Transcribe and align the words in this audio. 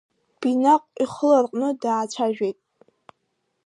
Бинаҟә 0.39 0.87
ихы 1.03 1.25
ларҟәны 1.29 1.69
даацәажәеит. 1.81 2.57